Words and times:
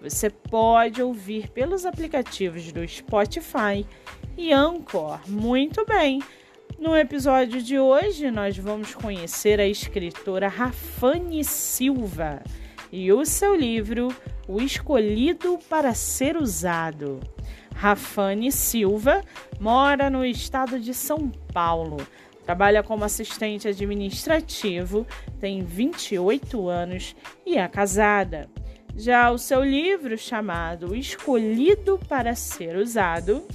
você 0.00 0.30
pode 0.30 1.02
ouvir 1.02 1.50
pelos 1.50 1.84
aplicativos 1.84 2.72
do 2.72 2.86
Spotify 2.88 3.86
e 4.36 4.52
Anchor. 4.52 5.20
Muito 5.28 5.84
bem! 5.84 6.20
No 6.78 6.96
episódio 6.96 7.60
de 7.62 7.78
hoje, 7.78 8.30
nós 8.30 8.56
vamos 8.56 8.94
conhecer 8.94 9.60
a 9.60 9.66
escritora 9.66 10.48
Rafane 10.48 11.44
Silva 11.44 12.42
e 12.90 13.12
o 13.12 13.24
seu 13.26 13.54
livro 13.54 14.08
O 14.48 14.62
Escolhido 14.62 15.58
para 15.68 15.92
Ser 15.92 16.38
Usado. 16.38 17.20
Rafane 17.74 18.50
Silva 18.50 19.22
mora 19.60 20.08
no 20.08 20.24
estado 20.24 20.80
de 20.80 20.94
São 20.94 21.28
Paulo. 21.52 21.98
Trabalha 22.44 22.82
como 22.82 23.04
assistente 23.04 23.68
administrativo, 23.68 25.06
tem 25.38 25.62
28 25.62 26.68
anos 26.68 27.14
e 27.44 27.58
é 27.58 27.68
casada. 27.68 28.48
Já 28.96 29.30
o 29.30 29.38
seu 29.38 29.64
livro 29.64 30.16
chamado 30.18 30.94
Escolhido 30.94 31.98
para 32.08 32.34
Ser 32.34 32.76
Usado, 32.76 33.46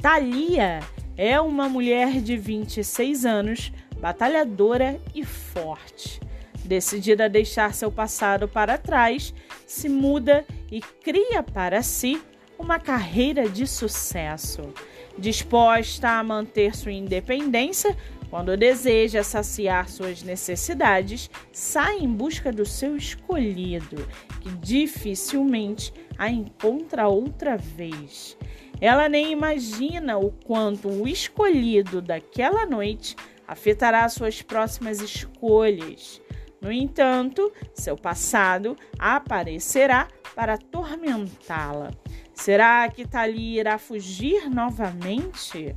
Thalia 0.00 0.80
é 1.16 1.40
uma 1.40 1.68
mulher 1.68 2.20
de 2.20 2.36
26 2.36 3.24
anos, 3.24 3.72
batalhadora 4.00 5.00
e 5.14 5.24
forte. 5.24 6.20
Decidida 6.64 7.26
a 7.26 7.28
deixar 7.28 7.74
seu 7.74 7.90
passado 7.90 8.46
para 8.48 8.78
trás, 8.78 9.34
se 9.66 9.88
muda 9.88 10.44
e 10.70 10.80
cria 10.80 11.42
para 11.42 11.82
si 11.82 12.20
uma 12.58 12.78
carreira 12.78 13.48
de 13.48 13.66
sucesso. 13.66 14.72
Disposta 15.16 16.10
a 16.10 16.22
manter 16.22 16.76
sua 16.76 16.92
independência, 16.92 17.96
quando 18.30 18.56
deseja 18.56 19.22
saciar 19.22 19.88
suas 19.88 20.22
necessidades, 20.22 21.30
sai 21.52 21.98
em 21.98 22.08
busca 22.08 22.52
do 22.52 22.66
seu 22.66 22.96
escolhido, 22.96 24.06
que 24.40 24.50
dificilmente 24.50 25.92
a 26.18 26.28
encontra 26.30 27.08
outra 27.08 27.56
vez. 27.56 28.36
Ela 28.80 29.08
nem 29.08 29.32
imagina 29.32 30.18
o 30.18 30.30
quanto 30.30 30.88
o 30.88 31.08
escolhido 31.08 32.00
daquela 32.00 32.66
noite 32.66 33.16
afetará 33.46 34.08
suas 34.08 34.42
próximas 34.42 35.00
escolhas. 35.00 36.20
No 36.60 36.70
entanto, 36.70 37.52
seu 37.72 37.96
passado 37.96 38.76
aparecerá 38.98 40.08
para 40.34 40.54
atormentá-la. 40.54 41.90
Será 42.34 42.88
que 42.88 43.06
Thalia 43.06 43.60
irá 43.60 43.78
fugir 43.78 44.48
novamente? 44.48 45.74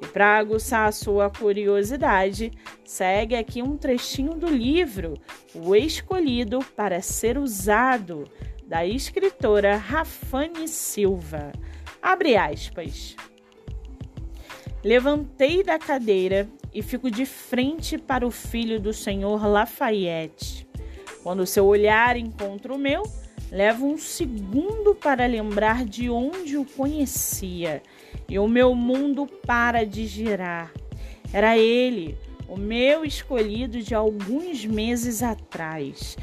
E 0.00 0.06
para 0.06 0.38
aguçar 0.38 0.88
a 0.88 0.92
sua 0.92 1.28
curiosidade, 1.28 2.52
segue 2.84 3.34
aqui 3.34 3.62
um 3.62 3.76
trechinho 3.76 4.34
do 4.34 4.48
livro 4.48 5.14
O 5.54 5.74
Escolhido 5.74 6.60
para 6.76 7.02
Ser 7.02 7.36
Usado, 7.36 8.24
da 8.66 8.86
escritora 8.86 9.76
Rafane 9.76 10.68
Silva. 10.68 11.52
Abre 12.00 12.36
aspas. 12.36 13.16
Levantei 14.84 15.64
da 15.64 15.78
cadeira 15.78 16.48
e 16.72 16.82
fico 16.82 17.10
de 17.10 17.26
frente 17.26 17.98
para 17.98 18.26
o 18.26 18.30
filho 18.30 18.78
do 18.78 18.92
senhor 18.92 19.44
Lafayette. 19.46 20.68
Quando 21.22 21.44
seu 21.46 21.66
olhar 21.66 22.16
encontra 22.16 22.72
o 22.72 22.78
meu, 22.78 23.02
levo 23.50 23.86
um 23.86 23.96
segundo 23.96 24.94
para 24.94 25.26
lembrar 25.26 25.84
de 25.84 26.10
onde 26.10 26.56
o 26.56 26.64
conhecia 26.64 27.82
e 28.28 28.38
o 28.38 28.46
meu 28.46 28.74
mundo 28.74 29.26
para 29.46 29.84
de 29.84 30.06
girar. 30.06 30.72
Era 31.32 31.56
ele, 31.56 32.16
o 32.48 32.56
meu 32.56 33.04
escolhido 33.04 33.82
de 33.82 33.94
alguns 33.94 34.64
meses 34.64 35.22
atrás. 35.22 36.16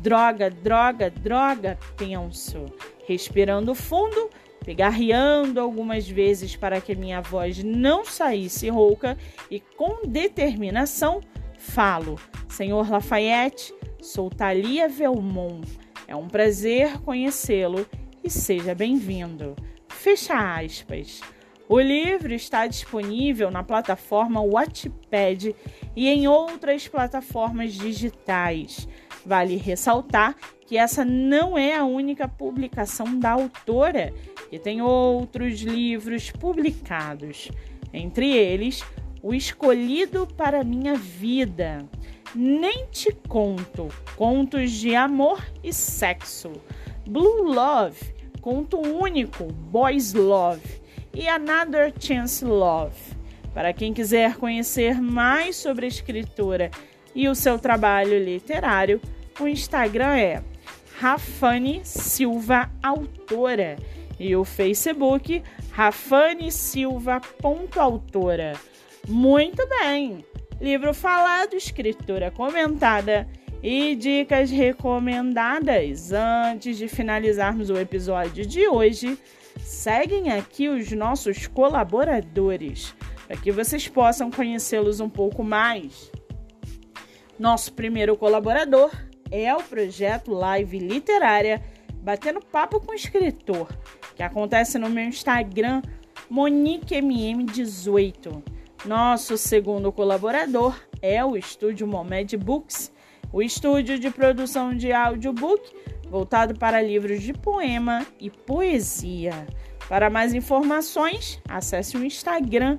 Droga, 0.00 0.50
droga, 0.50 1.10
droga, 1.10 1.78
penso, 1.96 2.66
respirando 3.06 3.74
fundo, 3.74 4.30
pegarreando 4.64 5.60
algumas 5.60 6.08
vezes 6.08 6.56
para 6.56 6.80
que 6.80 6.94
minha 6.94 7.20
voz 7.20 7.62
não 7.62 8.04
saísse 8.04 8.68
rouca 8.68 9.16
e 9.50 9.60
com 9.60 10.06
determinação 10.06 11.20
falo: 11.58 12.18
Senhor 12.48 12.88
Lafayette, 12.90 13.74
sou 14.00 14.30
Thalia 14.30 14.88
Velmont. 14.88 15.81
É 16.12 16.14
um 16.14 16.28
prazer 16.28 17.00
conhecê-lo 17.00 17.86
e 18.22 18.28
seja 18.28 18.74
bem-vindo. 18.74 19.56
Fecha 19.88 20.34
aspas. 20.58 21.22
O 21.66 21.80
livro 21.80 22.34
está 22.34 22.66
disponível 22.66 23.50
na 23.50 23.62
plataforma 23.62 24.42
Wattpad 24.42 25.56
e 25.96 26.08
em 26.10 26.28
outras 26.28 26.86
plataformas 26.86 27.72
digitais. 27.72 28.86
Vale 29.24 29.56
ressaltar 29.56 30.36
que 30.66 30.76
essa 30.76 31.02
não 31.02 31.56
é 31.56 31.76
a 31.76 31.84
única 31.86 32.28
publicação 32.28 33.18
da 33.18 33.30
autora, 33.30 34.12
que 34.50 34.58
tem 34.58 34.82
outros 34.82 35.62
livros 35.62 36.30
publicados, 36.30 37.50
entre 37.90 38.36
eles 38.36 38.84
O 39.22 39.32
Escolhido 39.32 40.26
para 40.26 40.62
Minha 40.64 40.96
Vida. 40.96 41.88
Nem 42.34 42.86
te 42.90 43.12
conto 43.28 43.86
contos 44.16 44.72
de 44.72 44.96
amor 44.96 45.40
e 45.62 45.72
sexo. 45.72 46.50
Blue 47.06 47.44
Love, 47.44 48.12
conto 48.40 48.80
único, 48.80 49.44
Boys 49.44 50.12
Love 50.12 50.82
e 51.14 51.28
Another 51.28 51.94
Chance 52.00 52.44
Love. 52.44 52.96
Para 53.54 53.72
quem 53.72 53.94
quiser 53.94 54.34
conhecer 54.36 55.00
mais 55.00 55.54
sobre 55.54 55.84
a 55.84 55.88
escritora 55.88 56.68
e 57.14 57.28
o 57.28 57.34
seu 57.34 57.60
trabalho 57.60 58.18
literário, 58.18 59.00
o 59.38 59.46
Instagram 59.46 60.16
é 60.16 60.42
Rafane 60.98 61.82
Silva 61.84 62.68
Autora 62.82 63.76
e 64.18 64.34
o 64.34 64.44
Facebook 64.44 65.44
rafanesilva.autora. 65.70 68.54
Muito 69.08 69.66
bem! 69.68 70.24
Livro 70.60 70.94
falado, 70.94 71.54
escritura 71.54 72.30
comentada 72.30 73.28
e 73.60 73.96
dicas 73.96 74.48
recomendadas. 74.48 76.12
Antes 76.12 76.78
de 76.78 76.86
finalizarmos 76.86 77.68
o 77.68 77.76
episódio 77.76 78.46
de 78.46 78.68
hoje, 78.68 79.18
seguem 79.60 80.30
aqui 80.30 80.68
os 80.68 80.92
nossos 80.92 81.48
colaboradores 81.48 82.94
para 83.26 83.36
que 83.36 83.50
vocês 83.50 83.88
possam 83.88 84.30
conhecê-los 84.30 85.00
um 85.00 85.08
pouco 85.08 85.42
mais. 85.42 86.12
Nosso 87.36 87.72
primeiro 87.72 88.16
colaborador 88.16 88.92
é 89.32 89.52
o 89.52 89.64
projeto 89.64 90.32
Live 90.32 90.78
Literária 90.78 91.60
Batendo 91.94 92.40
Papo 92.40 92.80
com 92.80 92.94
Escritor, 92.94 93.68
que 94.14 94.22
acontece 94.22 94.78
no 94.78 94.88
meu 94.88 95.04
Instagram 95.04 95.82
MoniqueMM18. 96.30 98.61
Nosso 98.84 99.38
segundo 99.38 99.92
colaborador 99.92 100.74
é 101.00 101.24
o 101.24 101.36
estúdio 101.36 101.86
Momed 101.86 102.36
Books, 102.36 102.92
o 103.32 103.40
estúdio 103.40 103.96
de 103.96 104.10
produção 104.10 104.76
de 104.76 104.92
audiobook 104.92 105.70
voltado 106.10 106.58
para 106.58 106.82
livros 106.82 107.22
de 107.22 107.32
poema 107.32 108.04
e 108.18 108.28
poesia. 108.28 109.46
Para 109.88 110.10
mais 110.10 110.34
informações, 110.34 111.40
acesse 111.48 111.96
o 111.96 112.04
Instagram 112.04 112.76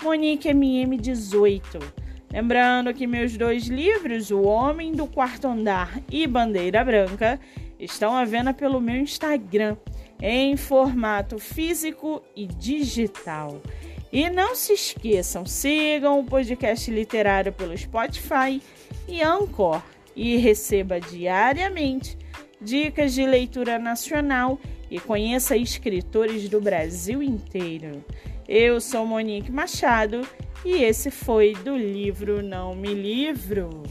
MoniqueMM18. 0.00 1.82
Lembrando 2.30 2.92
que 2.92 3.06
meus 3.06 3.34
dois 3.34 3.66
livros, 3.66 4.30
O 4.30 4.42
Homem 4.42 4.92
do 4.92 5.06
Quarto 5.06 5.48
Andar 5.48 6.02
e 6.10 6.26
Bandeira 6.26 6.84
Branca, 6.84 7.40
estão 7.80 8.14
à 8.14 8.26
venda 8.26 8.52
pelo 8.52 8.78
meu 8.78 8.96
Instagram 8.96 9.76
em 10.20 10.56
formato 10.56 11.38
físico 11.38 12.22
e 12.34 12.46
digital. 12.46 13.60
E 14.12 14.30
não 14.30 14.54
se 14.54 14.72
esqueçam, 14.72 15.44
sigam 15.44 16.20
o 16.20 16.24
podcast 16.24 16.90
literário 16.90 17.52
pelo 17.52 17.76
Spotify 17.76 18.62
e 19.08 19.22
Anchor 19.22 19.82
e 20.14 20.36
receba 20.36 21.00
diariamente 21.00 22.16
dicas 22.60 23.12
de 23.12 23.26
leitura 23.26 23.78
nacional 23.78 24.58
e 24.90 24.98
conheça 24.98 25.56
escritores 25.56 26.48
do 26.48 26.60
Brasil 26.60 27.22
inteiro. 27.22 28.04
Eu 28.48 28.80
sou 28.80 29.04
Monique 29.04 29.50
Machado 29.50 30.26
e 30.64 30.82
esse 30.82 31.10
foi 31.10 31.52
do 31.52 31.76
livro 31.76 32.42
Não 32.42 32.74
Me 32.74 32.94
Livro. 32.94 33.82